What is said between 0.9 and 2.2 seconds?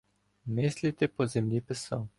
по землі писав.